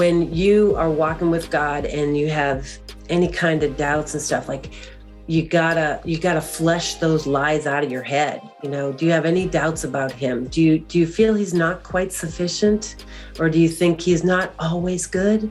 [0.00, 2.66] when you are walking with God and you have
[3.10, 4.72] any kind of doubts and stuff, like
[5.26, 8.92] you gotta you gotta flesh those lies out of your head you know?
[8.92, 10.46] Do you have any doubts about him?
[10.48, 13.04] Do you do you feel he's not quite sufficient?
[13.38, 15.50] Or do you think he's not always good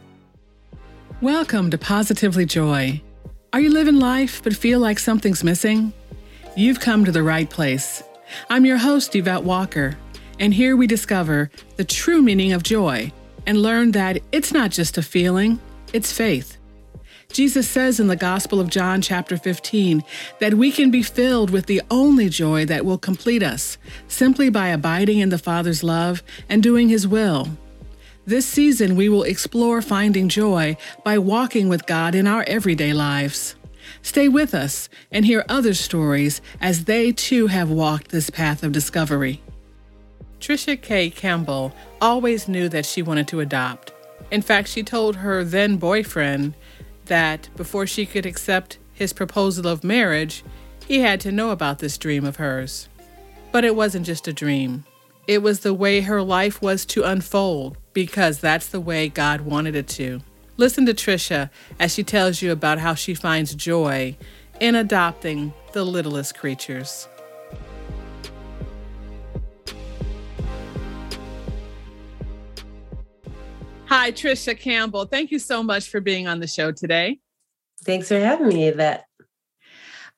[1.21, 2.99] Welcome to Positively Joy.
[3.53, 5.93] Are you living life but feel like something's missing?
[6.57, 8.01] You've come to the right place.
[8.49, 9.99] I'm your host, Yvette Walker,
[10.39, 13.11] and here we discover the true meaning of joy
[13.45, 15.59] and learn that it's not just a feeling,
[15.93, 16.57] it's faith.
[17.31, 20.03] Jesus says in the Gospel of John, chapter 15,
[20.39, 23.77] that we can be filled with the only joy that will complete us
[24.07, 27.47] simply by abiding in the Father's love and doing His will.
[28.25, 33.55] This season, we will explore finding joy by walking with God in our everyday lives.
[34.03, 38.71] Stay with us and hear other stories as they too have walked this path of
[38.71, 39.41] discovery.
[40.39, 41.09] Trisha K.
[41.09, 43.91] Campbell always knew that she wanted to adopt.
[44.29, 46.53] In fact, she told her then boyfriend
[47.05, 50.43] that before she could accept his proposal of marriage,
[50.87, 52.87] he had to know about this dream of hers.
[53.51, 54.85] But it wasn't just a dream.
[55.31, 59.77] It was the way her life was to unfold because that's the way God wanted
[59.77, 60.19] it to.
[60.57, 64.17] Listen to Trisha as she tells you about how she finds joy
[64.59, 67.07] in adopting the littlest creatures.
[73.85, 75.05] Hi, Trisha Campbell.
[75.05, 77.19] Thank you so much for being on the show today.
[77.85, 79.05] Thanks for having me, Yvette.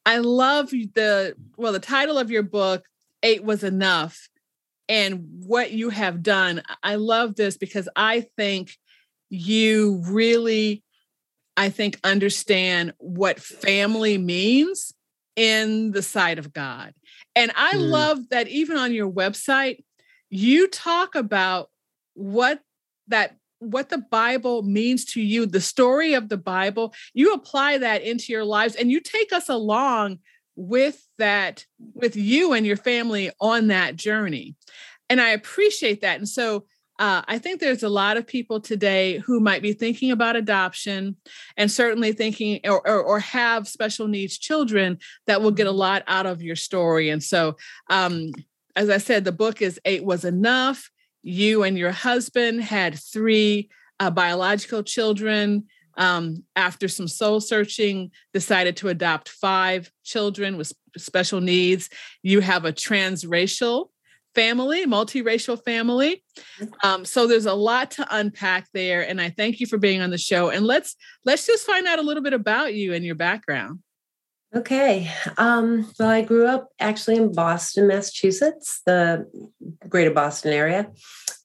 [0.07, 2.85] I love the well, the title of your book,
[3.21, 4.27] Eight Was Enough,
[4.89, 6.61] and what you have done.
[6.81, 8.77] I love this because I think
[9.29, 10.83] you really,
[11.57, 14.93] I think, understand what family means
[15.35, 16.93] in the sight of God.
[17.35, 17.89] And I mm.
[17.89, 19.83] love that even on your website,
[20.29, 21.69] you talk about
[22.13, 22.59] what
[23.07, 28.01] that what the Bible means to you, the story of the Bible, you apply that
[28.01, 30.19] into your lives and you take us along
[30.55, 34.55] with that with you and your family on that journey
[35.09, 36.65] and i appreciate that and so
[36.99, 41.15] uh, I think there's a lot of people today who might be thinking about adoption
[41.57, 46.03] and certainly thinking or, or, or, have special needs children that will get a lot
[46.05, 47.09] out of your story.
[47.09, 47.57] And so,
[47.89, 48.31] um,
[48.75, 50.91] as I said, the book is Eight Was Enough.
[51.23, 55.65] You and your husband had three uh, biological children
[55.97, 61.89] um, after some soul searching, decided to adopt five children with special needs.
[62.21, 63.87] You have a transracial
[64.35, 66.23] family, multiracial family.
[66.83, 70.09] Um, so there's a lot to unpack there, and I thank you for being on
[70.09, 70.49] the show.
[70.49, 70.95] And let's
[71.25, 73.79] let's just find out a little bit about you and your background.
[74.55, 75.11] Okay.
[75.37, 79.25] Um, well, I grew up actually in Boston, Massachusetts, the
[79.89, 80.91] greater Boston area.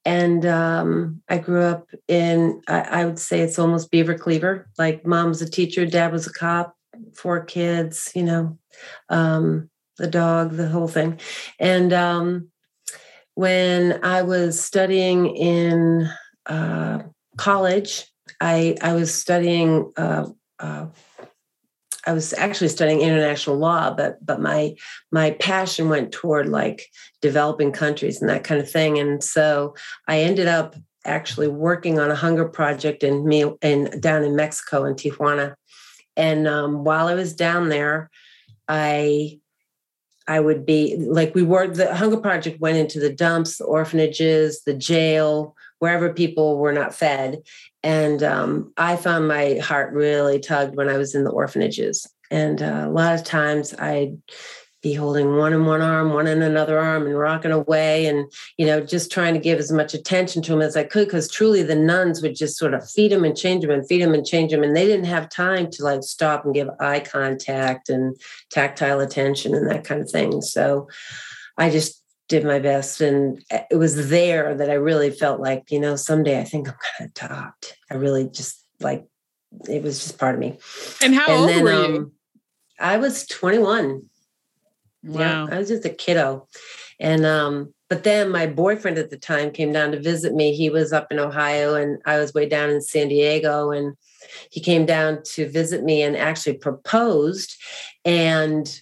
[0.08, 4.66] And um, I grew up in, I, I, would say it's almost Beaver Cleaver.
[4.78, 6.74] Like mom was a teacher, dad was a cop,
[7.14, 8.58] four kids, you know,
[9.10, 11.20] um, the dog, the whole thing.
[11.60, 12.48] And um,
[13.34, 16.08] when I was studying in
[16.46, 17.02] uh,
[17.36, 18.06] college,
[18.40, 20.86] I, I was studying uh, uh,
[22.08, 24.74] I was actually studying international law, but but my
[25.12, 26.86] my passion went toward like
[27.20, 28.98] developing countries and that kind of thing.
[28.98, 29.74] And so
[30.06, 30.74] I ended up
[31.04, 35.55] actually working on a hunger project in me in down in Mexico in Tijuana.
[36.16, 38.10] And um, while I was down there,
[38.66, 39.38] I
[40.26, 44.62] I would be like we were the hunger project went into the dumps, the orphanages,
[44.64, 47.42] the jail, wherever people were not fed,
[47.82, 52.06] and um, I found my heart really tugged when I was in the orphanages.
[52.30, 54.19] And uh, a lot of times I'd
[54.80, 58.66] be holding one in one arm, one in another arm, and rocking away, and you
[58.66, 61.62] know, just trying to give as much attention to him as I could, because truly
[61.62, 64.24] the nuns would just sort of feed him and change him and feed him and
[64.24, 68.16] change him, and they didn't have time to like stop and give eye contact and
[68.50, 70.42] tactile attention and that kind of thing.
[70.42, 70.88] So
[71.56, 71.97] I just
[72.28, 73.00] did my best.
[73.00, 76.75] And it was there that I really felt like, you know, someday I think I'm
[76.75, 77.76] going to adopt.
[77.90, 79.06] I really just like,
[79.69, 80.58] it was just part of me.
[81.02, 81.96] And how and old then, were you?
[81.96, 82.12] Um,
[82.78, 84.02] I was 21.
[85.04, 85.20] Wow.
[85.20, 86.46] Yeah, I was just a kiddo.
[87.00, 90.54] And um, but then my boyfriend at the time came down to visit me.
[90.54, 93.70] He was up in Ohio and I was way down in San Diego.
[93.70, 93.96] And
[94.50, 97.56] he came down to visit me and actually proposed.
[98.04, 98.81] And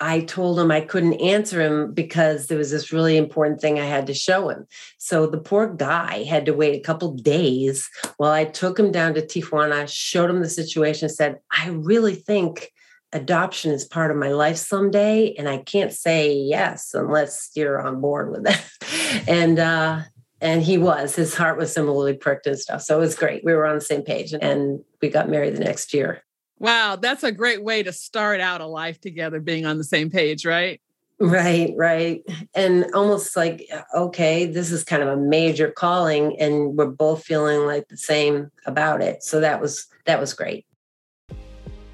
[0.00, 3.84] I told him I couldn't answer him because there was this really important thing I
[3.84, 4.66] had to show him.
[4.98, 9.14] So the poor guy had to wait a couple days while I took him down
[9.14, 12.72] to Tijuana, showed him the situation, said, I really think
[13.12, 15.32] adoption is part of my life someday.
[15.34, 19.24] And I can't say yes unless you're on board with it.
[19.28, 20.00] and uh
[20.40, 22.82] and he was, his heart was similarly pricked and stuff.
[22.82, 23.44] So it was great.
[23.44, 26.23] We were on the same page and we got married the next year.
[26.58, 30.10] Wow, that's a great way to start out a life together, being on the same
[30.10, 30.80] page, right?
[31.20, 32.22] Right, right.
[32.54, 37.24] And almost like, uh, okay, this is kind of a major calling and we're both
[37.24, 39.22] feeling like the same about it.
[39.22, 40.66] So that was that was great.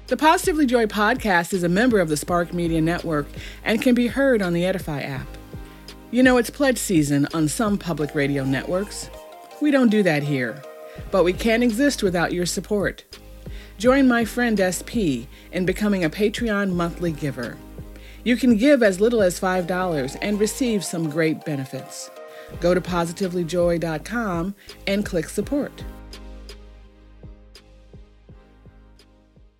[0.07, 3.27] The Positively Joy podcast is a member of the Spark Media Network
[3.63, 5.27] and can be heard on the Edify app.
[6.09, 9.09] You know, it's pledge season on some public radio networks.
[9.61, 10.61] We don't do that here,
[11.11, 13.05] but we can't exist without your support.
[13.81, 17.57] Join my friend SP in becoming a Patreon monthly giver.
[18.23, 22.11] You can give as little as $5 and receive some great benefits.
[22.59, 24.53] Go to positivelyjoy.com
[24.85, 25.83] and click support.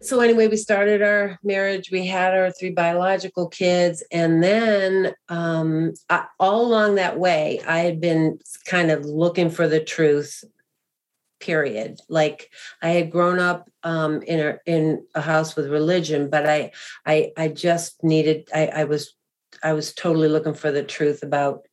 [0.02, 1.90] So, anyway, we started our marriage.
[1.92, 4.04] We had our three biological kids.
[4.12, 9.68] And then, um, I, all along that way, I had been kind of looking for
[9.68, 10.44] the truth
[11.42, 12.00] period.
[12.08, 12.50] Like
[12.82, 16.72] i had grown up um, in a in a house with religion but i
[17.06, 19.16] i i just needed i i was
[19.64, 21.66] i was totally looking for the truth about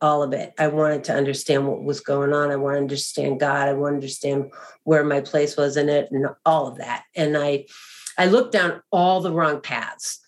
[0.00, 0.52] all of it.
[0.58, 2.50] I wanted to understand what was going on.
[2.50, 3.68] I want to understand god.
[3.68, 4.52] I want to understand
[4.84, 7.04] where my place was in it and all of that.
[7.14, 7.66] And i
[8.18, 10.20] i looked down all the wrong paths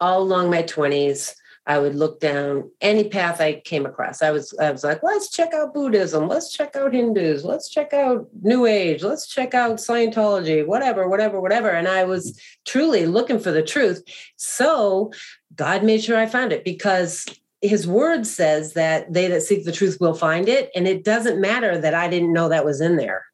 [0.00, 4.20] all along my 20s I would look down any path I came across.
[4.20, 7.92] I was I was like, let's check out Buddhism, let's check out Hindus, let's check
[7.92, 11.70] out New Age, let's check out Scientology, whatever, whatever, whatever.
[11.70, 14.02] And I was truly looking for the truth.
[14.36, 15.12] So
[15.54, 17.26] God made sure I found it because
[17.60, 20.68] his word says that they that seek the truth will find it.
[20.74, 23.26] And it doesn't matter that I didn't know that was in there.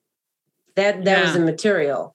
[0.76, 1.24] That that yeah.
[1.24, 2.14] was immaterial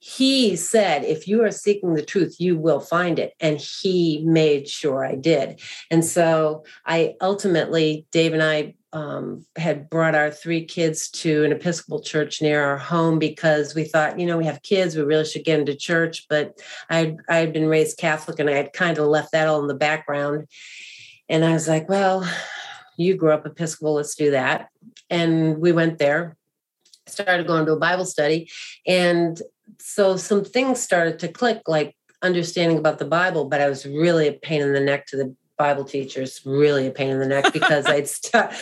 [0.00, 3.34] he said, if you are seeking the truth, you will find it.
[3.38, 5.60] And he made sure I did.
[5.90, 11.52] And so I ultimately, Dave and I um, had brought our three kids to an
[11.52, 15.26] Episcopal church near our home because we thought, you know, we have kids, we really
[15.26, 16.26] should get into church.
[16.30, 16.58] But
[16.88, 19.68] I I had been raised Catholic and I had kind of left that all in
[19.68, 20.48] the background.
[21.28, 22.28] And I was like, well,
[22.96, 24.70] you grew up Episcopal, let's do that.
[25.10, 26.36] And we went there,
[27.06, 28.50] started going to a Bible study.
[28.86, 29.40] And
[29.78, 34.28] so some things started to click, like understanding about the Bible, but I was really
[34.28, 37.52] a pain in the neck to the Bible teachers, really a pain in the neck
[37.52, 38.52] because I'd start,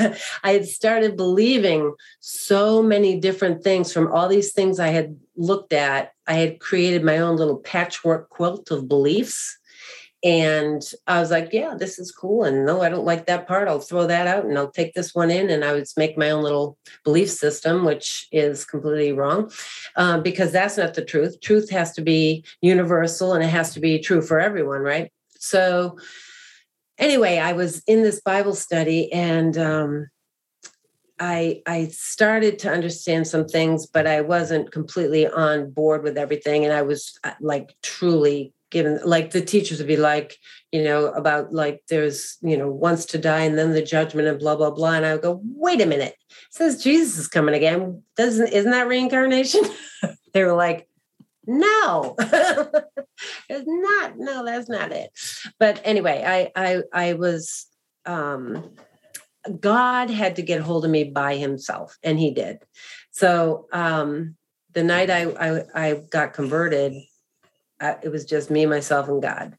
[0.42, 5.72] I had started believing so many different things from all these things I had looked
[5.72, 6.12] at.
[6.26, 9.57] I had created my own little patchwork quilt of beliefs
[10.24, 12.42] and I was like, yeah, this is cool.
[12.42, 13.68] And no, I don't like that part.
[13.68, 15.48] I'll throw that out and I'll take this one in.
[15.48, 19.52] And I would make my own little belief system, which is completely wrong
[19.94, 21.40] um, because that's not the truth.
[21.40, 25.12] Truth has to be universal and it has to be true for everyone, right?
[25.38, 25.98] So,
[26.98, 30.08] anyway, I was in this Bible study and um,
[31.20, 36.64] I I started to understand some things, but I wasn't completely on board with everything.
[36.64, 40.36] And I was uh, like truly given like the teachers would be like
[40.72, 44.38] you know about like there's you know once to die and then the judgment and
[44.38, 46.14] blah blah blah and i would go wait a minute.
[46.30, 48.02] It says jesus is coming again.
[48.16, 49.62] Doesn't isn't that reincarnation?
[50.34, 50.86] They were like
[51.46, 52.14] no.
[53.48, 55.10] It's not no that's not it.
[55.58, 57.66] But anyway i i i was
[58.06, 58.70] um
[59.58, 62.58] god had to get hold of me by himself and he did.
[63.10, 64.36] So um
[64.74, 66.94] the night i i, I got converted
[67.80, 69.56] it was just me, myself, and God.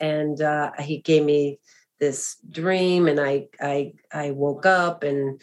[0.00, 1.58] And uh, he gave me
[2.00, 5.40] this dream, and I I I woke up and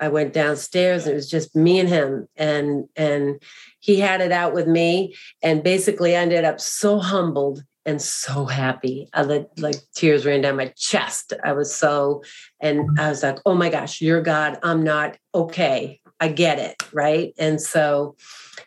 [0.00, 3.42] I went downstairs, and it was just me and him, and and
[3.80, 9.08] he had it out with me, and basically ended up so humbled and so happy.
[9.14, 11.32] I let like tears ran down my chest.
[11.42, 12.22] I was so,
[12.60, 14.58] and I was like, oh my gosh, you're God.
[14.62, 16.00] I'm not okay.
[16.20, 16.82] I get it.
[16.92, 17.34] Right.
[17.38, 18.16] And so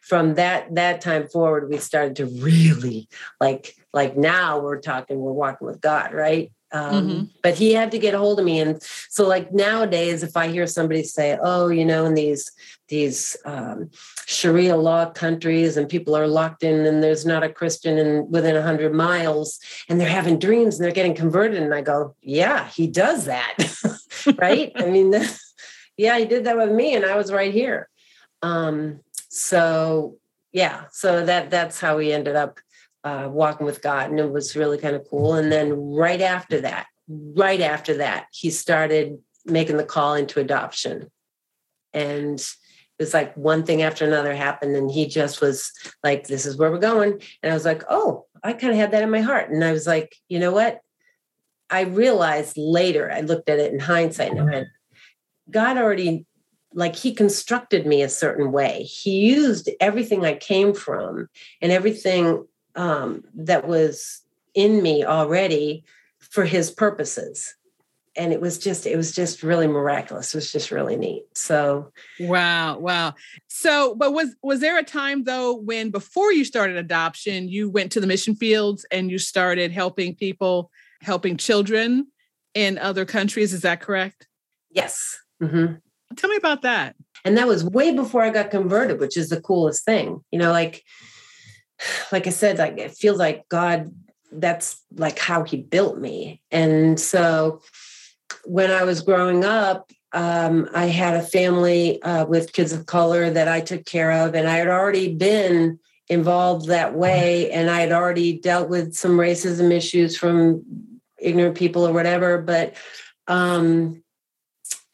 [0.01, 3.07] from that that time forward we started to really
[3.39, 7.23] like like now we're talking we're walking with god right um, mm-hmm.
[7.43, 10.47] but he had to get a hold of me and so like nowadays if i
[10.47, 12.51] hear somebody say oh you know in these
[12.91, 13.89] these um,
[14.25, 18.53] Sharia law countries and people are locked in and there's not a Christian in within
[18.53, 21.63] 100 miles and they're having dreams and they're getting converted.
[21.63, 23.55] And I go, yeah, he does that.
[24.37, 24.73] right.
[24.75, 25.13] I mean,
[26.01, 27.87] yeah, he did that with me and I was right here.
[28.41, 30.17] Um, so
[30.51, 32.59] yeah, so that that's how we ended up
[33.03, 34.09] uh, walking with God.
[34.09, 35.35] And it was really kind of cool.
[35.35, 41.11] And then right after that, right after that, he started making the call into adoption.
[41.93, 44.75] And it was like one thing after another happened.
[44.75, 45.71] And he just was
[46.03, 47.21] like, this is where we're going.
[47.43, 49.51] And I was like, oh, I kind of had that in my heart.
[49.51, 50.81] And I was like, you know what?
[51.69, 54.67] I realized later, I looked at it in hindsight and I went,
[55.51, 56.25] God already,
[56.73, 58.83] like, He constructed me a certain way.
[58.83, 61.27] He used everything I came from
[61.61, 64.21] and everything um, that was
[64.53, 65.83] in me already
[66.19, 67.55] for His purposes.
[68.17, 70.33] And it was just it was just really miraculous.
[70.33, 71.23] It was just really neat.
[71.33, 73.13] So wow wow.
[73.47, 77.93] So but was was there a time though when before you started adoption you went
[77.93, 82.07] to the mission fields and you started helping people helping children
[82.53, 83.53] in other countries?
[83.53, 84.27] Is that correct?
[84.69, 85.73] Yes mm-hmm.
[86.15, 86.95] tell me about that
[87.25, 90.51] and that was way before i got converted which is the coolest thing you know
[90.51, 90.83] like
[92.11, 93.93] like i said like it feels like god
[94.33, 97.61] that's like how he built me and so
[98.45, 103.29] when I was growing up, um, I had a family uh, with kids of color
[103.29, 105.79] that I took care of, and I had already been
[106.09, 110.63] involved that way, and I had already dealt with some racism issues from
[111.17, 112.41] ignorant people or whatever.
[112.41, 112.75] But
[113.27, 114.00] um,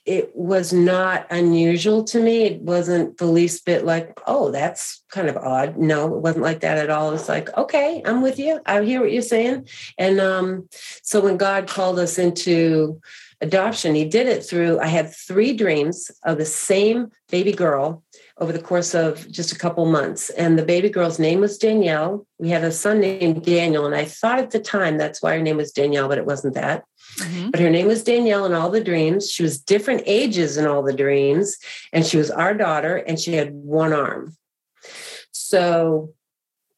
[0.08, 2.44] it was not unusual to me.
[2.44, 5.76] It wasn't the least bit like, oh, that's kind of odd.
[5.76, 7.14] No, it wasn't like that at all.
[7.14, 8.62] It's like, okay, I'm with you.
[8.66, 9.68] I hear what you're saying.
[9.98, 10.70] And um,
[11.04, 13.02] so when God called us into
[13.42, 18.02] adoption, he did it through, I had three dreams of the same baby girl
[18.38, 20.30] over the course of just a couple months.
[20.32, 22.26] And the baby girl's name was Danielle.
[22.40, 23.86] We had a son named Daniel.
[23.86, 26.54] And I thought at the time that's why her name was Danielle, but it wasn't
[26.54, 26.86] that.
[27.18, 27.50] Mm-hmm.
[27.52, 29.30] But her name was Danielle in all the dreams.
[29.30, 31.58] She was different ages in all the dreams.
[31.92, 34.36] And she was our daughter, and she had one arm.
[35.32, 36.14] So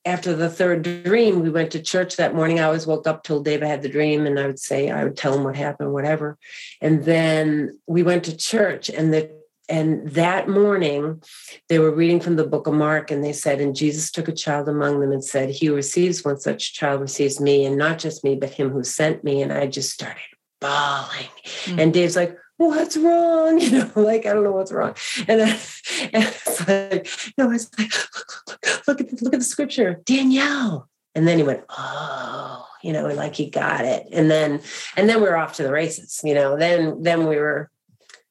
[0.05, 2.60] after the third dream, we went to church that morning.
[2.60, 5.17] I always woke up till David had the dream, and I would say, I would
[5.17, 6.38] tell him what happened, whatever.
[6.81, 9.38] And then we went to church, and the
[9.69, 11.21] and that morning
[11.67, 14.33] they were reading from the book of Mark, and they said, and Jesus took a
[14.33, 17.99] child among them and said, He who receives one such child receives me, and not
[17.99, 19.41] just me, but him who sent me.
[19.41, 20.21] And I just started
[20.59, 21.29] bawling.
[21.43, 21.79] Mm-hmm.
[21.79, 23.59] And Dave's like, what's wrong?
[23.59, 24.95] You know, like, I don't know what's wrong.
[25.27, 25.49] And, then,
[26.13, 30.01] and it's like, know, it's like, look, look, look, at the, look at the scripture,
[30.05, 30.88] Danielle.
[31.15, 34.07] And then he went, oh, you know, like he got it.
[34.11, 34.61] And then,
[34.95, 37.69] and then we were off to the races, you know, then, then we were,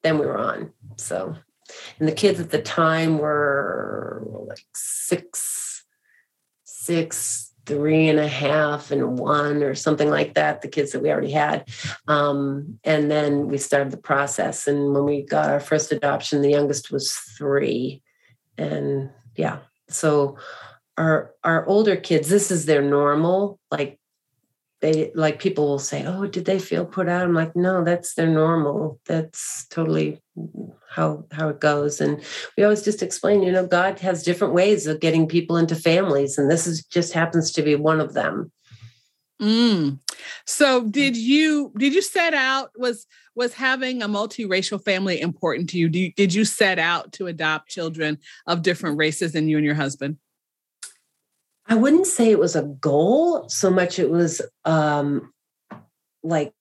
[0.03, 0.73] then we were on.
[0.97, 1.35] So,
[1.99, 5.85] and the kids at the time were like six,
[6.65, 11.11] six, three and a half and one or something like that the kids that we
[11.11, 11.69] already had
[12.09, 16.49] um, and then we started the process and when we got our first adoption the
[16.49, 18.03] youngest was three
[18.57, 19.59] and yeah
[19.91, 20.39] so
[20.97, 23.98] our our older kids this is their normal like
[24.81, 27.23] they like people will say oh did they feel put out?
[27.23, 29.01] I'm like no that's their normal.
[29.07, 30.21] That's totally
[30.91, 32.01] how how it goes.
[32.01, 32.23] And
[32.57, 36.39] we always just explain you know god has different ways of getting people into families
[36.39, 38.53] and this is just happens to be one of them.
[39.41, 40.01] Mm.
[40.45, 43.07] so did you did you set out was
[43.37, 45.89] was having a multiracial family important to you?
[45.93, 48.19] you did you set out to adopt children
[48.49, 50.17] of different races than you and your husband
[51.69, 55.33] I wouldn't say it was a goal so much it was um
[56.23, 56.53] like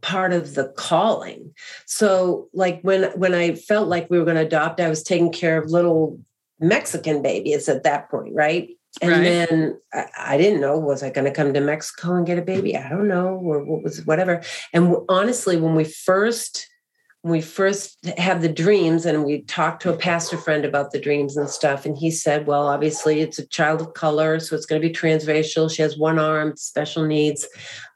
[0.00, 1.52] part of the calling.
[1.86, 5.32] So like when when I felt like we were going to adopt I was taking
[5.32, 6.18] care of little
[6.60, 8.70] Mexican babies at that point, right?
[9.02, 9.22] And right.
[9.22, 12.42] then I, I, didn't know was I going to come to Mexico and get a
[12.42, 12.76] baby?
[12.76, 14.42] I don't know or what was whatever.
[14.72, 16.66] And honestly when we first
[17.24, 21.36] we first had the dreams and we talked to a pastor friend about the dreams
[21.36, 24.80] and stuff and he said well obviously it's a child of color so it's going
[24.80, 25.70] to be transracial.
[25.70, 27.46] She has one arm special needs.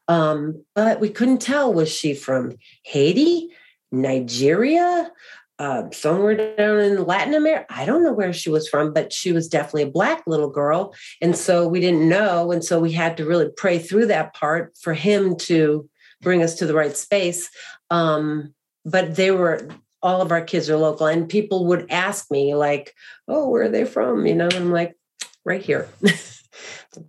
[0.08, 2.52] Um, but we couldn't tell was she from
[2.82, 3.48] haiti
[3.92, 5.10] nigeria
[5.58, 9.32] uh, somewhere down in latin america i don't know where she was from but she
[9.32, 13.16] was definitely a black little girl and so we didn't know and so we had
[13.16, 15.88] to really pray through that part for him to
[16.22, 17.50] bring us to the right space.
[17.90, 19.68] Um, but they were
[20.02, 22.94] all of our kids are local and people would ask me like
[23.28, 24.26] oh where are they from?
[24.26, 24.96] You know and i'm like
[25.44, 25.88] right here.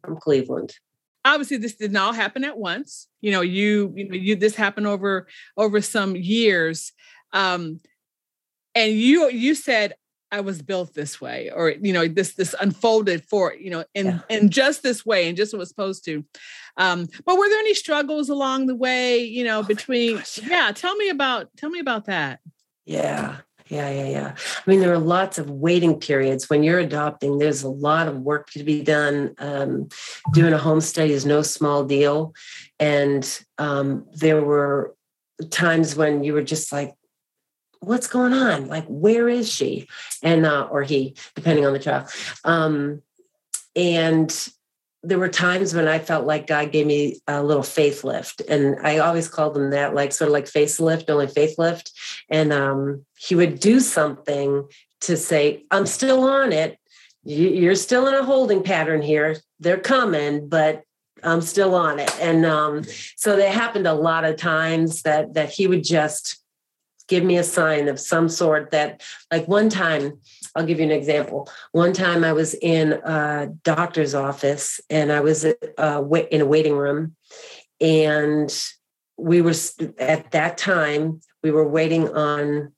[0.01, 0.73] From cleveland.
[1.25, 3.07] Obviously this did not all happen at once.
[3.21, 5.27] You know you you know you this happened over
[5.57, 6.93] over some years.
[7.33, 7.81] Um
[8.75, 9.95] and you you said
[10.33, 14.07] I was built this way, or you know, this this unfolded for you know, in
[14.07, 14.19] yeah.
[14.29, 16.25] in just this way, and just what was supposed to.
[16.75, 19.19] Um, but were there any struggles along the way?
[19.19, 20.47] You know, oh between gosh, yeah.
[20.49, 20.71] yeah.
[20.71, 22.39] Tell me about tell me about that.
[22.85, 23.37] Yeah,
[23.67, 24.35] yeah, yeah, yeah.
[24.35, 27.37] I mean, there are lots of waiting periods when you're adopting.
[27.37, 29.35] There's a lot of work to be done.
[29.37, 29.89] Um,
[30.33, 32.33] doing a home study is no small deal,
[32.79, 33.23] and
[33.59, 34.95] um, there were
[35.51, 36.95] times when you were just like
[37.83, 38.67] what's going on?
[38.67, 39.87] Like, where is she?
[40.21, 42.09] And, uh, or he, depending on the child.
[42.43, 43.01] Um,
[43.75, 44.49] and
[45.03, 48.41] there were times when I felt like God gave me a little faith lift.
[48.47, 51.91] And I always called them that, like sort of like facelift, only faith lift.
[52.29, 54.67] And um, he would do something
[55.01, 56.77] to say, I'm still on it.
[57.25, 59.37] You're still in a holding pattern here.
[59.59, 60.83] They're coming, but
[61.23, 62.13] I'm still on it.
[62.19, 62.83] And um,
[63.15, 66.42] so that happened a lot of times that that he would just
[67.07, 70.19] give me a sign of some sort that like one time
[70.55, 71.49] i'll give you an example.
[71.71, 76.75] One time i was in a doctor's office and i was uh, in a waiting
[76.75, 77.15] room
[77.81, 78.53] and
[79.17, 79.53] we were
[79.99, 82.71] at that time we were waiting on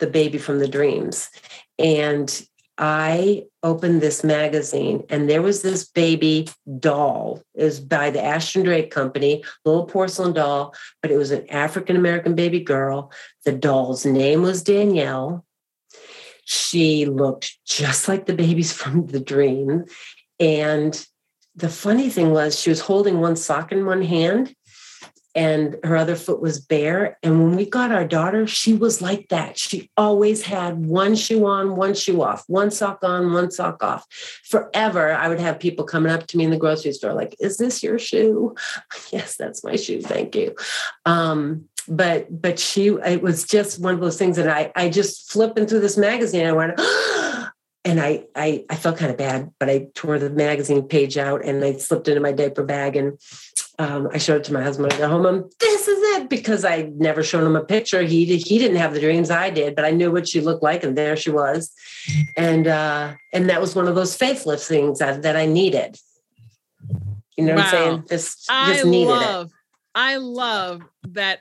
[0.00, 1.30] the baby from the dreams.
[1.78, 7.42] And I opened this magazine and there was this baby doll.
[7.54, 11.96] It was by the Ashton Drake Company, little porcelain doll, but it was an African
[11.96, 13.12] American baby girl.
[13.44, 15.44] The doll's name was Danielle.
[16.44, 19.84] She looked just like the babies from the dream.
[20.40, 21.06] And
[21.54, 24.54] the funny thing was, she was holding one sock in one hand
[25.34, 27.18] and her other foot was bare.
[27.22, 29.58] And when we got our daughter, she was like that.
[29.58, 34.06] She always had one shoe on, one shoe off, one sock on, one sock off.
[34.44, 37.56] Forever, I would have people coming up to me in the grocery store, like, Is
[37.56, 38.54] this your shoe?
[39.12, 40.00] yes, that's my shoe.
[40.00, 40.54] Thank you.
[41.04, 45.30] Um, but but she it was just one of those things that I I just
[45.30, 46.46] flipping through this magazine.
[46.46, 46.80] And I went,
[47.84, 51.44] and I, I I felt kind of bad, but I tore the magazine page out
[51.44, 53.18] and I slipped into my diaper bag and
[53.78, 54.92] um, I showed it to my husband.
[54.92, 55.26] I go home.
[55.26, 58.02] I'm, this is it because I never shown him a picture.
[58.02, 60.84] He he didn't have the dreams I did, but I knew what she looked like,
[60.84, 61.72] and there she was.
[62.36, 65.98] And uh, and that was one of those faith lift things that, that I needed.
[67.36, 67.64] You know wow.
[67.64, 68.04] what I'm saying?
[68.08, 69.52] Just just I needed love, it.
[69.94, 71.40] I love that.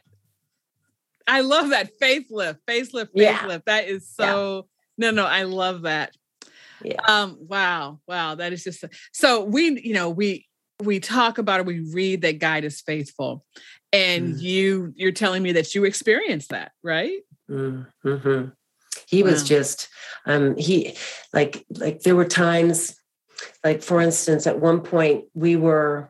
[1.28, 3.10] I love that facelift, facelift, facelift.
[3.13, 3.60] Yeah.
[3.65, 4.67] That is so.
[4.98, 5.12] Yeah.
[5.12, 6.15] No, no, I love that.
[6.84, 7.00] Yeah.
[7.08, 7.38] Um.
[7.41, 8.00] Wow.
[8.08, 8.36] Wow.
[8.36, 9.80] That is just so we.
[9.82, 10.48] You know we
[10.82, 13.46] we talk about it, we read that God is faithful.
[13.92, 14.42] And mm.
[14.42, 17.20] you you're telling me that you experienced that, right?
[17.50, 18.50] Mm-hmm.
[19.08, 19.30] He wow.
[19.30, 19.90] was just
[20.26, 20.96] um he
[21.34, 22.96] like like there were times
[23.64, 26.10] like for instance at one point we were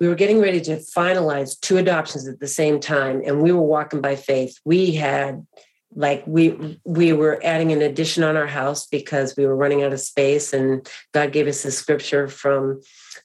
[0.00, 3.60] we were getting ready to finalize two adoptions at the same time and we were
[3.60, 5.46] walking by faith we had
[5.94, 9.92] like we we were adding an addition on our house because we were running out
[9.92, 12.80] of space and god gave us a scripture from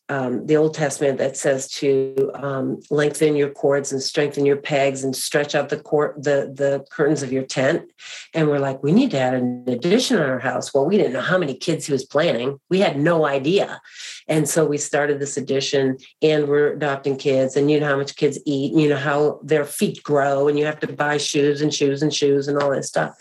[0.09, 5.03] um, the Old Testament that says to um, lengthen your cords and strengthen your pegs
[5.03, 7.89] and stretch out the cord, the the curtains of your tent.
[8.33, 10.73] And we're like, we need to add an addition on our house.
[10.73, 12.59] Well, we didn't know how many kids he was planning.
[12.69, 13.81] We had no idea,
[14.27, 15.97] and so we started this addition.
[16.21, 19.39] And we're adopting kids, and you know how much kids eat, and you know how
[19.43, 22.71] their feet grow, and you have to buy shoes and shoes and shoes and all
[22.71, 23.15] this stuff.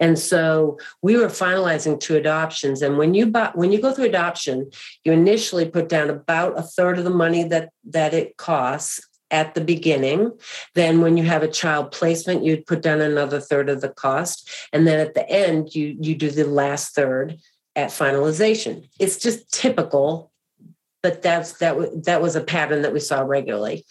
[0.00, 2.82] And so we were finalizing two adoptions.
[2.82, 4.70] And when you buy, when you go through adoption,
[5.04, 9.54] you initially put down about a third of the money that that it costs at
[9.54, 10.32] the beginning.
[10.74, 14.50] Then when you have a child placement, you'd put down another third of the cost.
[14.72, 17.38] And then at the end, you you do the last third
[17.76, 18.88] at finalization.
[18.98, 20.32] It's just typical,
[21.02, 23.84] but that's that that was a pattern that we saw regularly.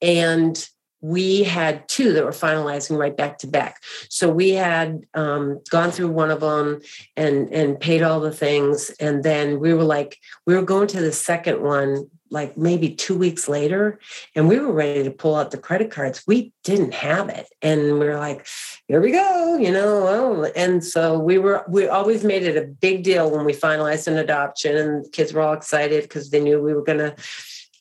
[0.00, 0.68] And
[1.00, 3.82] we had two that were finalizing right back to back.
[4.08, 6.80] So we had um, gone through one of them
[7.16, 11.00] and and paid all the things, and then we were like, we were going to
[11.00, 13.98] the second one like maybe two weeks later,
[14.34, 16.22] and we were ready to pull out the credit cards.
[16.26, 18.46] We didn't have it, and we were like,
[18.86, 20.04] here we go, you know.
[20.04, 24.08] Well, and so we were we always made it a big deal when we finalized
[24.08, 27.14] an adoption, and kids were all excited because they knew we were to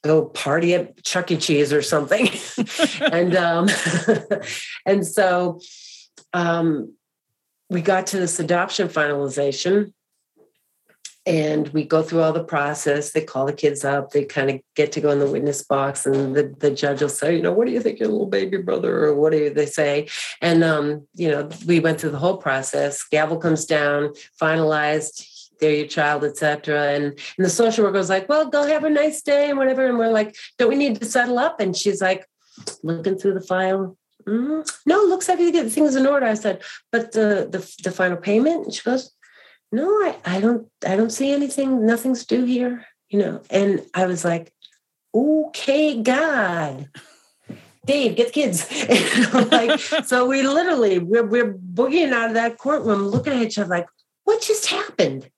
[0.07, 1.37] go party at Chuck E.
[1.37, 2.29] Cheese or something.
[3.11, 3.69] and um,
[4.85, 5.59] and so
[6.33, 6.93] um,
[7.69, 9.93] we got to this adoption finalization
[11.27, 13.11] and we go through all the process.
[13.11, 14.11] They call the kids up.
[14.11, 17.09] They kind of get to go in the witness box, and the, the judge will
[17.09, 19.65] say, you know, what do you think your little baby brother, or what do they
[19.65, 20.07] say?
[20.41, 23.03] And um, you know, we went through the whole process.
[23.03, 25.21] Gavel comes down, finalized
[25.59, 26.93] they're your child, etc.
[26.93, 29.85] And and the social worker was like, well, go have a nice day and whatever.
[29.85, 31.59] And we're like, don't we need to settle up?
[31.59, 32.25] And she's like,
[32.83, 33.97] looking through the file.
[34.25, 34.61] mm-hmm.
[34.85, 36.25] no, looks like you get things in order.
[36.25, 38.65] I said, but the, the, the final payment?
[38.65, 39.11] And she goes,
[39.71, 41.85] no, I, I don't, I don't see anything.
[41.85, 43.41] Nothing's due here, you know?
[43.49, 44.53] And I was like,
[45.13, 46.89] okay, God,
[47.85, 49.33] Dave, get the kids.
[49.51, 53.69] like, so we literally, we're, we're boogieing out of that courtroom, looking at each other
[53.69, 53.87] like,
[54.23, 55.29] what just happened?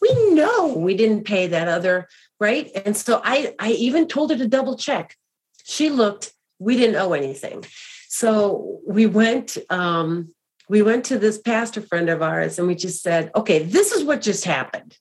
[0.00, 2.08] We know we didn't pay that other,
[2.40, 2.70] right?
[2.84, 5.16] And so I, I even told her to double check.
[5.64, 7.64] She looked, we didn't owe anything.
[8.08, 10.34] So we went, um,
[10.68, 14.04] we went to this pastor friend of ours and we just said, okay, this is
[14.04, 14.96] what just happened.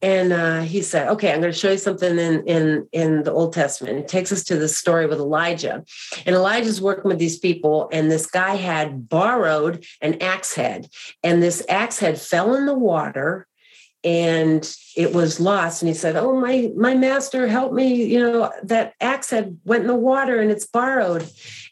[0.00, 3.32] And uh, he said, okay, I'm going to show you something in, in, in the
[3.32, 3.98] Old Testament.
[3.98, 5.84] It takes us to the story with Elijah.
[6.24, 10.88] And Elijah's working with these people, and this guy had borrowed an axe head,
[11.22, 13.46] and this axe head fell in the water
[14.04, 15.82] and it was lost.
[15.82, 19.82] And he said oh my my master help me you know that axe head went
[19.82, 21.28] in the water and it's borrowed.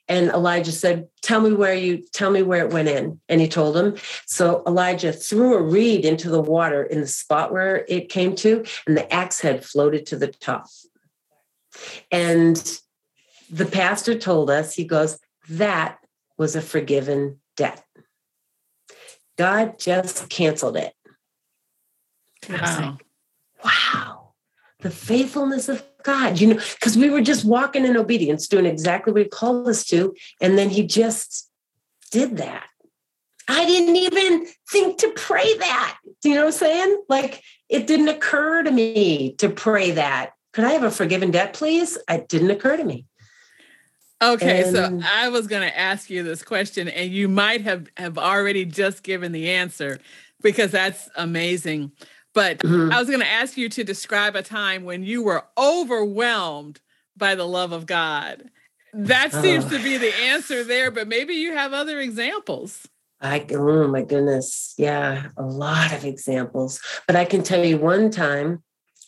[0.09, 3.21] And elijah said tell me where you tell me where it went in.
[3.29, 3.97] And he told him.
[4.27, 8.65] So elijah threw a reed into the water in the spot where it came to
[8.87, 10.67] and the axe head floated to the top.
[12.11, 12.81] And
[13.51, 15.99] the pastor told us he goes that
[16.37, 17.85] was a forgiven debt.
[19.39, 20.96] God just canceled it
[22.49, 22.59] Wow.
[22.81, 23.05] Like,
[23.65, 24.33] wow.
[24.81, 29.13] The faithfulness of God, you know, because we were just walking in obedience, doing exactly
[29.13, 30.15] what he called us to.
[30.41, 31.51] And then he just
[32.13, 32.69] did that.
[33.49, 35.99] I didn't even think to pray that.
[36.23, 37.03] Do you know what I'm saying?
[37.09, 40.33] Like it didn't occur to me to pray that.
[40.53, 41.99] Could I have a forgiven debt, please?
[42.09, 43.07] It didn't occur to me.
[44.23, 47.89] Okay, and, so I was going to ask you this question, and you might have
[47.99, 49.99] have already just given the answer
[50.43, 51.93] because that's amazing.
[52.37, 52.93] But mm-hmm.
[52.93, 56.83] I was going to ask you to describe a time when you were overwhelmed
[57.17, 58.51] by the love of God.
[58.93, 62.87] That seems to be the answer there, but maybe you have other examples.
[63.23, 66.79] I oh my goodness, yeah, a lot of examples.
[67.07, 68.63] But I can tell you one time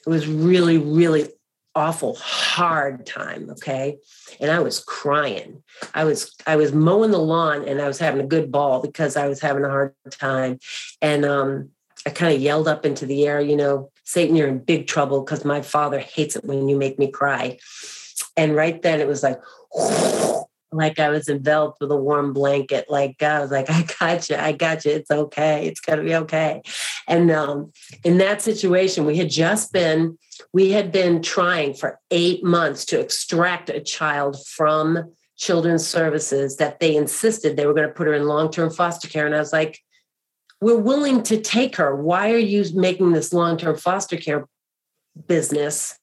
[0.07, 1.29] it was really, really
[1.75, 3.51] awful, hard time.
[3.51, 3.99] Okay,
[4.41, 5.63] and I was crying.
[5.95, 9.19] I was I was mowing the lawn and I was having a good bawl because
[9.19, 10.59] I was having a hard time,
[11.03, 11.71] and um,
[12.07, 15.23] I kind of yelled up into the air, you know, Satan, you're in big trouble
[15.23, 17.59] because my father hates it when you make me cry.
[18.37, 19.41] And right then it was like,
[20.73, 22.87] like I was enveloped with a warm blanket.
[22.89, 24.93] Like I was like, I got you, I got you.
[24.93, 25.67] It's okay.
[25.67, 26.63] It's gonna be okay.
[27.07, 27.73] And um,
[28.05, 30.19] in that situation, we had just been,
[30.53, 36.81] we had been trying for eight months to extract a child from children's services that
[36.81, 39.25] they insisted they were going to put her in long-term foster care.
[39.25, 39.81] And I was like,
[40.61, 41.95] we're willing to take her.
[41.95, 44.49] Why are you making this long term foster care
[45.27, 45.99] business?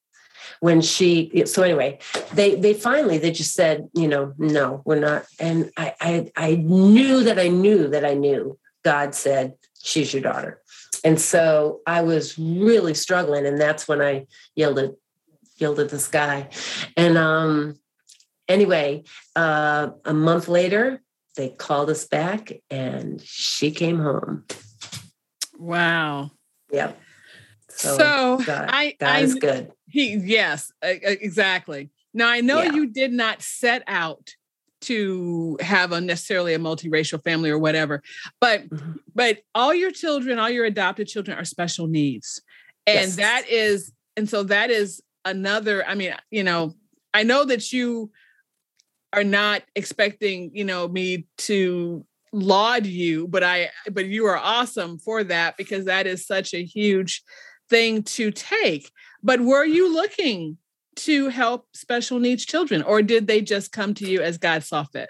[0.62, 2.00] When she, so anyway,
[2.34, 5.26] they they finally they just said, you know, no, we're not.
[5.40, 10.24] And I I, I knew that I knew that I knew God said she's your
[10.24, 10.62] daughter,
[11.04, 14.92] and so I was really struggling, and that's when I yelled at
[15.58, 16.50] yelled at this guy,
[16.96, 17.76] and um,
[18.48, 19.04] anyway,
[19.36, 21.02] uh, a month later,
[21.36, 24.46] they called us back and she came home.
[25.58, 26.32] Wow.
[26.72, 27.00] Yep.
[27.70, 29.72] So, so God, I, God I, is good.
[29.90, 31.90] He, yes, exactly.
[32.14, 32.74] Now I know yeah.
[32.74, 34.32] you did not set out
[34.82, 38.02] to have a necessarily a multiracial family or whatever,
[38.40, 38.94] but mm-hmm.
[39.14, 42.42] but all your children, all your adopted children are special needs,
[42.86, 43.16] and yes.
[43.16, 45.86] that is, and so that is another.
[45.86, 46.76] I mean, you know,
[47.14, 48.12] I know that you
[49.16, 55.00] are not expecting, you know, me to laud you, but I but you are awesome
[55.00, 57.24] for that because that is such a huge
[57.70, 58.92] thing to take.
[59.24, 60.58] But were you looking
[60.98, 64.84] to help special needs children or did they just come to you as God saw
[64.84, 65.10] fit?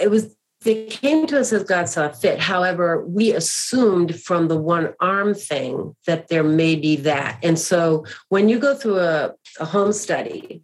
[0.00, 2.40] It was they came to us as God saw fit.
[2.40, 7.38] However, we assumed from the one arm thing that there may be that.
[7.42, 10.62] And so when you go through a, a home study,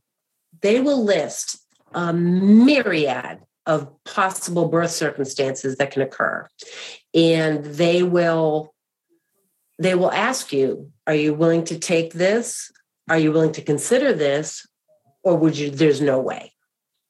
[0.62, 1.58] they will list
[1.94, 6.46] a myriad of possible birth circumstances that can occur.
[7.14, 8.74] And they will
[9.78, 12.70] they will ask you are you willing to take this?
[13.08, 14.66] Are you willing to consider this?
[15.22, 16.52] Or would you there's no way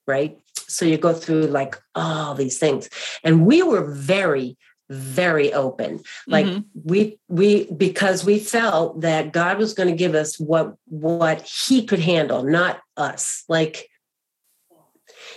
[0.07, 0.37] right?
[0.67, 2.89] So you go through like all these things.
[3.23, 4.57] And we were very
[4.89, 6.01] very open.
[6.27, 6.59] Like mm-hmm.
[6.83, 11.85] we we because we felt that god was going to give us what what he
[11.85, 13.45] could handle not us.
[13.47, 13.87] Like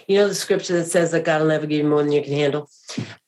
[0.07, 2.23] you know the scripture that says that God will never give you more than you
[2.23, 2.71] can handle.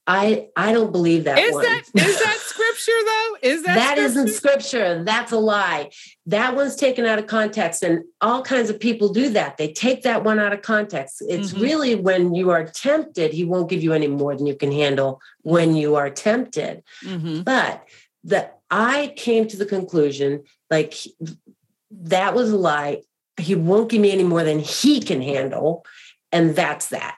[0.07, 1.39] I I don't believe that.
[1.39, 1.65] Is one.
[1.65, 3.37] that is that scripture though?
[3.43, 4.25] Is that that scripture?
[4.25, 5.05] not scripture?
[5.05, 5.91] That's a lie.
[6.27, 9.57] That one's taken out of context, and all kinds of people do that.
[9.57, 11.23] They take that one out of context.
[11.29, 11.63] It's mm-hmm.
[11.63, 15.21] really when you are tempted, he won't give you any more than you can handle
[15.43, 16.85] when you are tempted.
[17.05, 17.43] Mm-hmm.
[17.43, 17.85] But
[18.25, 20.95] that I came to the conclusion, like
[21.91, 23.03] that was a lie.
[23.39, 25.85] He won't give me any more than he can handle,
[26.33, 27.17] and that's that,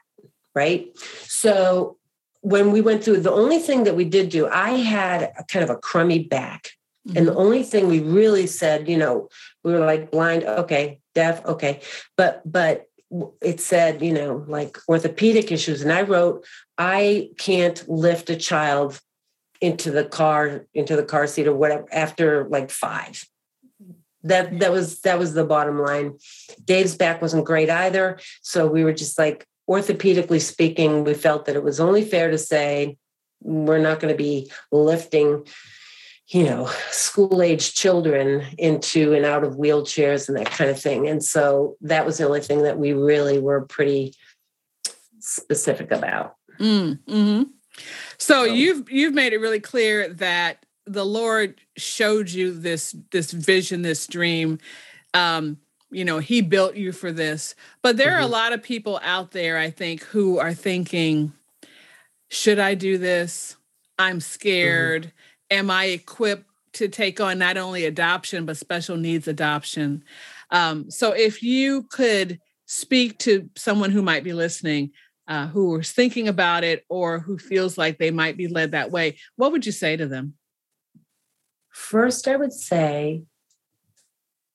[0.54, 0.88] right?
[1.24, 1.96] So
[2.40, 5.64] when we went through, the only thing that we did do, I had a kind
[5.64, 6.70] of a crummy back.
[7.06, 7.16] Mm-hmm.
[7.16, 7.40] And the mm-hmm.
[7.40, 9.28] only thing we really said, you know,
[9.64, 11.80] we were like blind, okay, deaf, okay.
[12.16, 12.86] But, but
[13.40, 15.82] it said, you know, like orthopedic issues.
[15.82, 19.00] And I wrote, I can't lift a child
[19.60, 23.24] into the car, into the car seat or whatever after like five.
[24.24, 26.18] That that was that was the bottom line.
[26.64, 28.18] Dave's back wasn't great either.
[28.42, 32.38] So we were just like, orthopedically speaking, we felt that it was only fair to
[32.38, 32.96] say
[33.40, 35.46] we're not going to be lifting,
[36.28, 41.06] you know, school age children into and out of wheelchairs and that kind of thing.
[41.06, 44.14] And so that was the only thing that we really were pretty
[45.20, 46.34] specific about.
[46.58, 47.42] Mm, hmm
[48.18, 53.32] so, so you've you've made it really clear that the Lord showed you this this
[53.32, 54.58] vision, this dream.
[55.14, 55.58] Um,
[55.90, 57.54] you know, he built you for this.
[57.82, 58.16] But there mm-hmm.
[58.16, 58.32] are a mm-hmm.
[58.32, 61.32] lot of people out there, I think, who are thinking,
[62.28, 63.56] should I do this?
[63.98, 64.20] I'm mm-hmm.
[64.20, 65.02] scared.
[65.04, 65.58] Mm-hmm.
[65.58, 70.04] Am I equipped to take on not only adoption, but special needs adoption?
[70.50, 74.92] Um, so if you could speak to someone who might be listening,
[75.26, 78.90] uh, who is thinking about it or who feels like they might be led that
[78.90, 80.34] way, what would you say to them?
[81.78, 83.22] First, I would say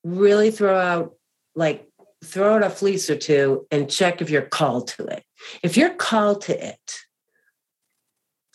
[0.03, 1.15] really throw out
[1.55, 1.87] like
[2.23, 5.23] throw out a fleece or two and check if you're called to it.
[5.63, 6.99] If you're called to it,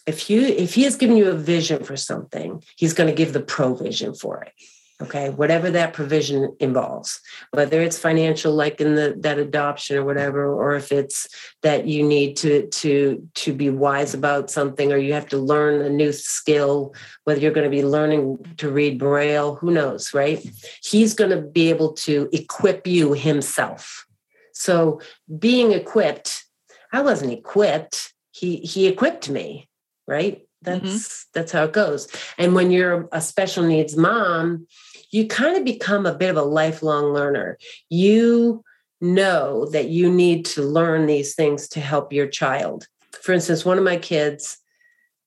[0.06, 3.32] if you if he has given you a vision for something, he's going to give
[3.32, 4.52] the provision for it
[5.00, 5.30] okay?
[5.30, 7.20] Whatever that provision involves
[7.52, 11.28] whether it's financial like in the that adoption or whatever or if it's
[11.62, 15.80] that you need to to to be wise about something or you have to learn
[15.82, 20.44] a new skill whether you're going to be learning to read braille who knows right?
[20.82, 24.06] He's going to be able to equip you himself.
[24.52, 25.00] So
[25.38, 26.44] being equipped
[26.92, 28.14] i wasn't equipped.
[28.30, 29.68] He he equipped me
[30.06, 30.42] right?
[30.64, 30.86] Mm-hmm.
[30.86, 31.28] that's mm-hmm.
[31.34, 32.08] that's how it goes.
[32.36, 34.66] And when you're a special needs mom
[35.10, 37.58] you kind of become a bit of a lifelong learner.
[37.88, 38.64] You
[39.00, 42.86] know that you need to learn these things to help your child.
[43.22, 44.58] For instance, one of my kids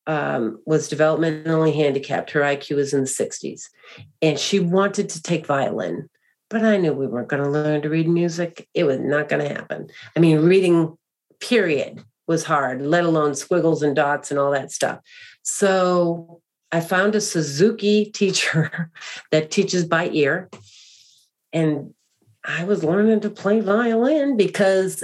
[0.07, 2.31] um, was developmentally handicapped.
[2.31, 3.63] Her IQ was in the 60s,
[4.21, 6.09] and she wanted to take violin.
[6.49, 8.67] But I knew we weren't going to learn to read music.
[8.73, 9.87] It was not going to happen.
[10.17, 10.97] I mean, reading,
[11.39, 14.99] period, was hard, let alone squiggles and dots and all that stuff.
[15.43, 16.41] So
[16.71, 18.91] I found a Suzuki teacher
[19.31, 20.49] that teaches by ear.
[21.53, 21.93] And
[22.43, 25.03] I was learning to play violin because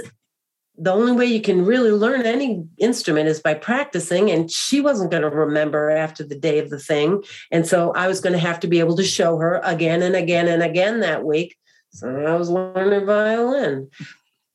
[0.76, 4.30] the only way you can really learn any instrument is by practicing.
[4.30, 7.22] And she wasn't going to remember after the day of the thing.
[7.50, 10.14] And so I was going to have to be able to show her again and
[10.14, 11.56] again and again that week.
[11.90, 13.90] So I was learning violin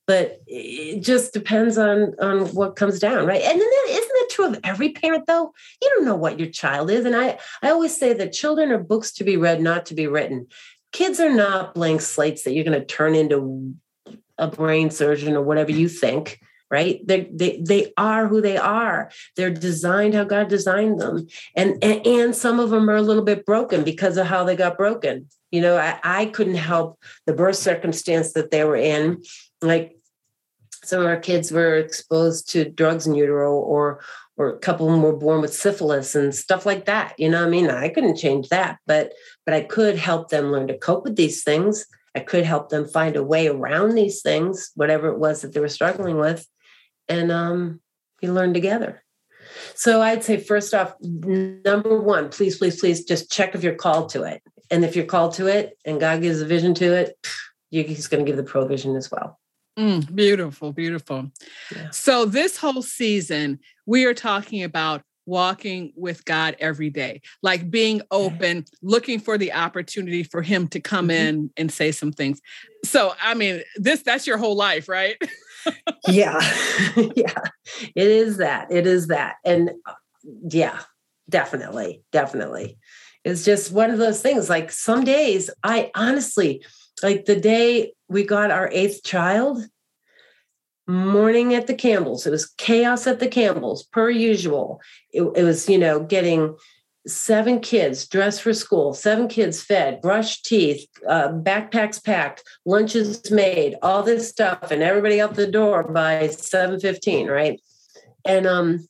[0.06, 3.42] but it just depends on on what comes down right?
[3.42, 5.54] And then isn't that true of every parent though?
[5.82, 8.80] You don't know what your child is and i i always say that children are
[8.80, 10.48] books to be read not to be written.
[10.92, 13.74] Kids are not blank slates that you're going to turn into
[14.38, 16.40] a brain surgeon or whatever you think
[16.74, 17.06] right?
[17.06, 19.12] They they they are who they are.
[19.36, 21.28] They're designed how god designed them.
[21.56, 24.56] And and, and some of them are a little bit broken because of how they
[24.56, 25.28] got broken.
[25.52, 29.22] You know I, I couldn't help the birth circumstance that they were in
[29.64, 29.98] like
[30.84, 34.02] some of our kids were exposed to drugs in utero or
[34.36, 37.44] or a couple of them were born with syphilis and stuff like that you know
[37.46, 37.70] i mean?
[37.70, 39.14] I couldn't change that but
[39.46, 41.86] but i could help them learn to cope with these things.
[42.16, 45.60] I could help them find a way around these things whatever it was that they
[45.60, 46.46] were struggling with
[47.08, 47.80] and um
[48.22, 49.04] we learned together.
[49.76, 54.10] So i'd say first off number one please please please just check if you're called
[54.10, 54.42] to it.
[54.72, 57.16] And if you're called to it and god gives a vision to it
[57.70, 59.40] he's going to give the provision as well
[59.78, 61.32] Mm, beautiful, beautiful.
[61.76, 61.90] Yeah.
[61.90, 68.02] So, this whole season, we are talking about walking with God every day, like being
[68.12, 71.28] open, looking for the opportunity for Him to come mm-hmm.
[71.28, 72.40] in and say some things.
[72.84, 75.18] So, I mean, this that's your whole life, right?
[76.08, 76.40] yeah.
[77.16, 77.34] yeah.
[77.96, 78.72] It is that.
[78.72, 79.36] It is that.
[79.44, 79.94] And uh,
[80.50, 80.80] yeah,
[81.30, 82.04] definitely.
[82.12, 82.78] Definitely.
[83.24, 84.50] It's just one of those things.
[84.50, 86.64] Like some days, I honestly,
[87.02, 89.66] like the day we got our eighth child,
[90.88, 92.28] morning at the Campbells.
[92.28, 94.82] It was chaos at the Campbells, per usual.
[95.12, 96.56] It, it was, you know, getting
[97.06, 103.76] seven kids dressed for school, seven kids fed, brushed teeth, uh, backpacks packed, lunches made,
[103.82, 107.62] all this stuff, and everybody out the door by 7:15, right?
[108.26, 108.88] And um,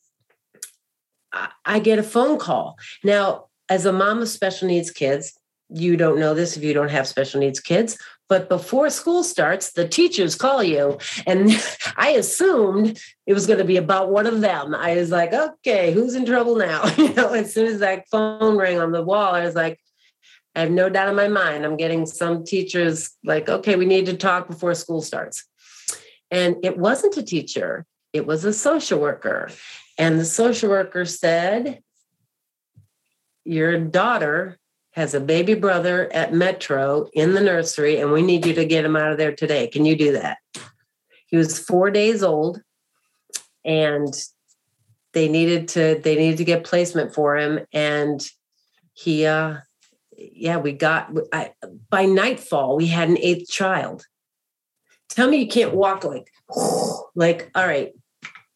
[1.31, 2.77] I, I get a phone call.
[3.03, 5.33] Now, as a mom of special needs kids,
[5.73, 7.97] you don't know this if you don't have special needs kids,
[8.29, 10.97] but before school starts, the teachers call you.
[11.25, 11.51] And
[11.97, 14.75] I assumed it was going to be about one of them.
[14.75, 16.83] I was like, okay, who's in trouble now?
[16.97, 19.79] You know, as soon as that phone rang on the wall, I was like,
[20.55, 21.65] I have no doubt in my mind.
[21.65, 25.43] I'm getting some teachers like, okay, we need to talk before school starts.
[26.31, 29.49] And it wasn't a teacher, it was a social worker.
[29.97, 31.81] And the social worker said,
[33.43, 34.57] Your daughter
[34.93, 38.85] has a baby brother at Metro in the nursery, and we need you to get
[38.85, 39.67] him out of there today.
[39.67, 40.37] Can you do that?
[41.27, 42.61] He was four days old,
[43.65, 44.13] and
[45.13, 48.23] they needed to they needed to get placement for him, and
[48.93, 49.57] he uh
[50.15, 51.51] yeah we got I,
[51.89, 54.05] by nightfall we had an eighth child
[55.09, 56.31] tell me you can't walk like
[57.15, 57.93] like all right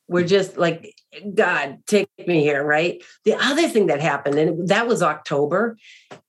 [0.08, 0.96] we're just like
[1.34, 3.02] God, take me here, right?
[3.24, 5.78] The other thing that happened, and that was October.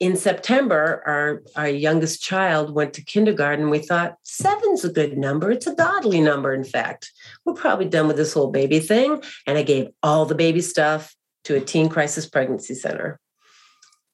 [0.01, 3.71] In September, our, our youngest child went to kindergarten.
[3.71, 5.51] We thought seven's a good number.
[5.51, 7.13] It's a godly number, in fact.
[7.45, 9.23] We're probably done with this whole baby thing.
[9.47, 11.15] And I gave all the baby stuff
[11.45, 13.19] to a teen crisis pregnancy center.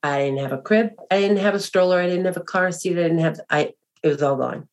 [0.02, 0.90] I didn't have a crib.
[1.10, 2.00] I didn't have a stroller.
[2.00, 2.98] I didn't have a car seat.
[2.98, 3.72] I didn't have, I,
[4.02, 4.68] it was all gone.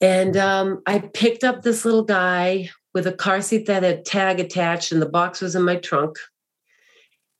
[0.00, 4.40] And um, I picked up this little guy with a car seat that had tag
[4.40, 6.16] attached, and the box was in my trunk.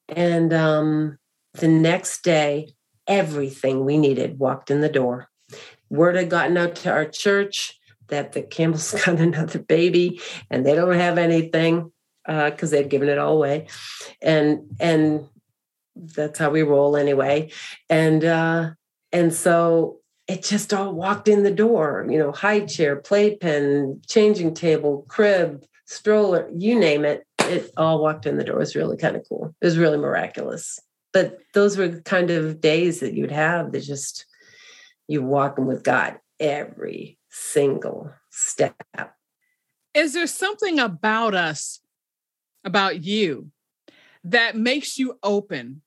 [0.08, 1.18] And um,
[1.54, 2.74] the next day,
[3.06, 5.28] everything we needed walked in the door.
[5.88, 10.74] Word had gotten out to our church that the Campbells got another baby, and they
[10.74, 11.92] don't have anything
[12.26, 13.66] because uh, they'd given it all away,
[14.22, 15.26] and and
[15.96, 17.50] that's how we roll anyway.
[17.88, 18.70] And uh,
[19.12, 19.99] and so
[20.30, 25.64] it just all walked in the door, you know, high chair, playpen, changing table, crib,
[25.86, 27.26] stroller, you name it.
[27.40, 28.56] It all walked in the door.
[28.56, 29.52] It was really kind of cool.
[29.60, 30.78] It was really miraculous.
[31.12, 34.24] But those were kind of days that you'd have that just
[35.08, 38.76] you walking with God every single step.
[39.94, 41.80] Is there something about us,
[42.64, 43.50] about you,
[44.22, 45.82] that makes you open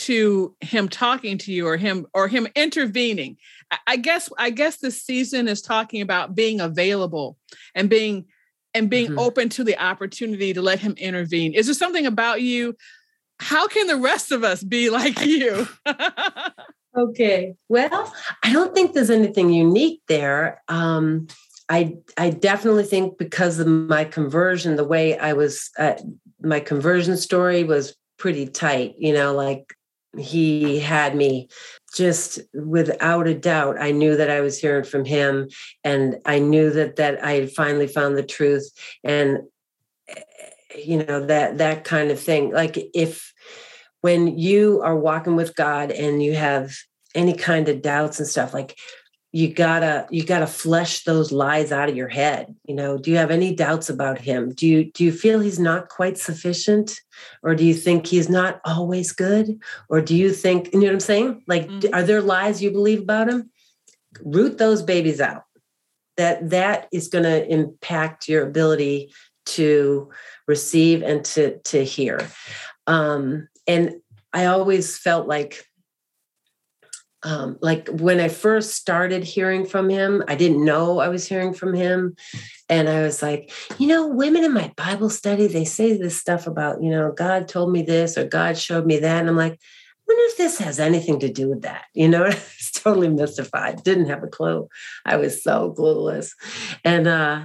[0.00, 3.36] to him talking to you or him or him intervening
[3.86, 7.36] i guess i guess this season is talking about being available
[7.74, 8.24] and being
[8.72, 9.18] and being mm-hmm.
[9.18, 12.74] open to the opportunity to let him intervene is there something about you
[13.40, 15.68] how can the rest of us be like you
[16.98, 21.26] okay well i don't think there's anything unique there um
[21.72, 25.94] I I definitely think because of my conversion, the way I was, uh,
[26.42, 28.96] my conversion story was pretty tight.
[28.98, 29.72] You know, like
[30.18, 31.48] he had me
[31.94, 35.48] just without a doubt i knew that i was hearing from him
[35.84, 38.68] and i knew that that i had finally found the truth
[39.04, 39.38] and
[40.08, 40.20] eh,
[40.76, 42.52] you know that that kind of thing.
[42.52, 43.32] Like if
[44.00, 46.72] when you are walking with god and you have
[47.14, 48.78] any kind of doubts and stuff like
[49.32, 52.96] you gotta you gotta flesh those lies out of your head you know?
[52.96, 54.54] Do you have any doubts about him?
[54.54, 57.00] Do you do you feel he's not quite sufficient?
[57.42, 59.58] Or do you think he's not always good?
[59.88, 61.42] Or do you think you know what i'm saying?
[61.48, 61.92] Like mm-hmm.
[61.92, 63.50] are there lies you believe about him?
[64.24, 65.42] Root those babies out.
[66.16, 69.12] That that is going to impact your ability
[69.46, 70.10] to
[70.46, 72.28] receive and to to hear.
[72.86, 73.96] Um and
[74.32, 75.66] i always felt like
[77.22, 81.52] um, like when I first started hearing from him, I didn't know I was hearing
[81.52, 82.16] from him.
[82.68, 86.46] And I was like, you know, women in my Bible study, they say this stuff
[86.46, 89.20] about, you know, God told me this or God showed me that.
[89.20, 91.84] And I'm like, I wonder if this has anything to do with that.
[91.94, 94.68] You know, I was totally mystified, didn't have a clue.
[95.04, 96.32] I was so clueless.
[96.84, 97.44] And uh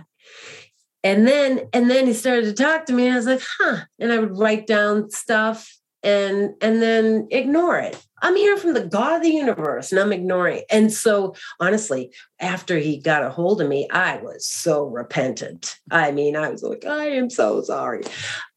[1.04, 3.82] and then and then he started to talk to me, and I was like, huh.
[4.00, 8.86] And I would write down stuff and and then ignore it i'm hearing from the
[8.86, 13.62] god of the universe and i'm ignoring and so honestly after he got a hold
[13.62, 15.78] of me i was so repentant.
[15.92, 18.02] I mean i was like i am so sorry.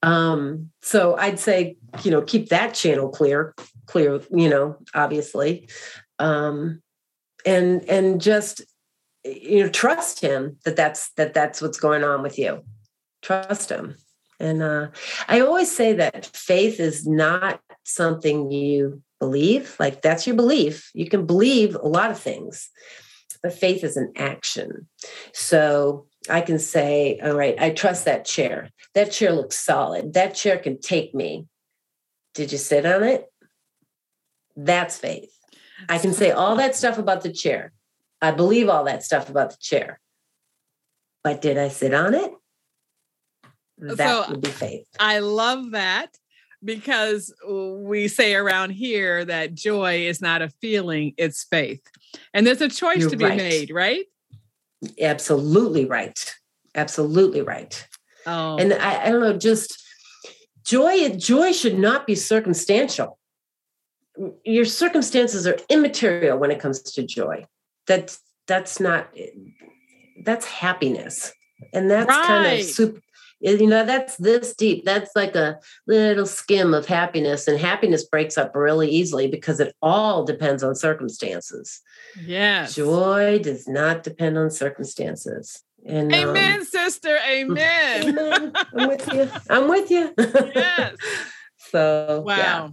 [0.03, 3.55] Um so i'd say you know keep that channel clear
[3.87, 5.69] clear you know obviously.
[6.19, 6.83] Um
[7.47, 8.63] and and just
[9.25, 12.63] you know trust him that that's that that's what's going on with you.
[13.23, 13.97] Trust him.
[14.41, 14.89] And uh,
[15.27, 20.91] I always say that faith is not something you believe, like that's your belief.
[20.95, 22.71] You can believe a lot of things,
[23.43, 24.89] but faith is an action.
[25.33, 28.71] So I can say, all right, I trust that chair.
[28.95, 30.15] That chair looks solid.
[30.15, 31.47] That chair can take me
[32.35, 33.27] Did you sit on it?
[34.57, 35.31] That's faith.
[35.89, 37.73] I can say all that stuff about the chair.
[38.21, 40.01] I believe all that stuff about the chair.
[41.25, 42.31] But did I sit on it?
[43.79, 44.87] That so would be faith.
[44.99, 46.17] I love that
[46.65, 51.83] because we say around here that joy is not a feeling, it's faith.
[52.35, 53.37] And there's a choice You're to be right.
[53.37, 54.07] made, right?
[55.01, 56.35] Absolutely right.
[56.75, 57.87] Absolutely right.
[58.27, 58.57] Oh.
[58.57, 59.83] And I, I don't know, just
[60.65, 63.19] joy, joy should not be circumstantial.
[64.45, 67.47] Your circumstances are immaterial when it comes to joy.
[67.87, 69.15] That's that's not
[70.25, 71.33] that's happiness.
[71.73, 72.27] And that's right.
[72.27, 73.01] kind of super
[73.41, 78.37] you know that's this deep that's like a little skim of happiness and happiness breaks
[78.37, 81.81] up really easily because it all depends on circumstances.
[82.25, 88.09] Yeah joy does not depend on circumstances and amen um, sister amen.
[88.19, 88.53] amen.
[88.75, 89.31] I'm with you.
[89.51, 90.15] I'm with you.
[90.55, 90.97] Yes.
[91.71, 92.37] So wow.
[92.37, 92.69] Yeah.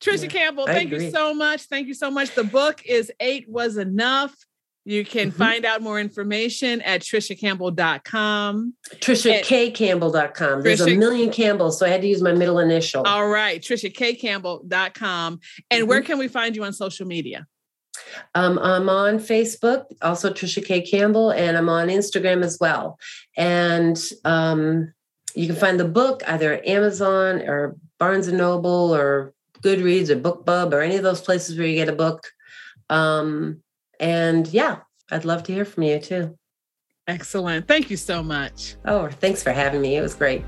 [0.00, 1.62] Trisha yeah, Campbell, thank you so much.
[1.62, 2.32] Thank you so much.
[2.34, 4.36] The book is Eight Was Enough
[4.84, 5.38] you can mm-hmm.
[5.38, 8.74] find out more information at trishacampbell.com.
[8.96, 10.62] TrishaKCampbell.com.
[10.62, 13.02] There's Trisha, a million Campbells, so I had to use my middle initial.
[13.04, 15.40] All right, TrishaKCampbell.com.
[15.70, 15.88] And mm-hmm.
[15.88, 17.46] where can we find you on social media?
[18.34, 20.82] Um, I'm on Facebook, also Trisha K.
[20.82, 22.98] Campbell, and I'm on Instagram as well.
[23.36, 24.92] And um,
[25.34, 29.32] you can find the book either at Amazon or Barnes and Noble or
[29.62, 32.28] Goodreads or BookBub or any of those places where you get a book.
[32.90, 33.62] Um,
[34.04, 34.80] and yeah,
[35.10, 36.36] I'd love to hear from you too.
[37.06, 37.66] Excellent.
[37.66, 38.76] Thank you so much.
[38.84, 39.96] Oh, thanks for having me.
[39.96, 40.44] It was great.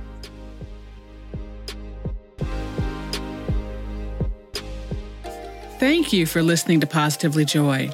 [5.79, 7.91] Thank you for listening to Positively Joy.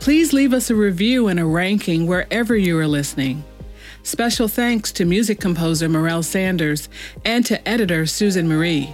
[0.00, 3.44] Please leave us a review and a ranking wherever you are listening.
[4.02, 6.88] Special thanks to music composer Morel Sanders
[7.24, 8.92] and to editor Susan Marie.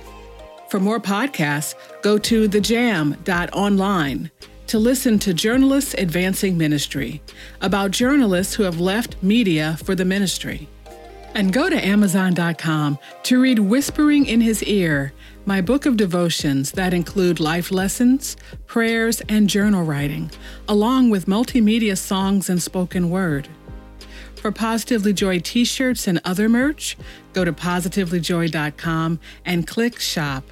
[0.68, 4.30] For more podcasts, go to thejam.online
[4.66, 7.22] to listen to Journalists Advancing Ministry
[7.60, 10.68] about journalists who have left media for the ministry.
[11.34, 15.12] And go to Amazon.com to read Whispering in His Ear,
[15.46, 18.36] my book of devotions that include life lessons,
[18.66, 20.30] prayers, and journal writing,
[20.68, 23.48] along with multimedia songs and spoken word.
[24.36, 26.96] For Positively Joy t shirts and other merch,
[27.32, 30.44] go to positivelyjoy.com and click Shop.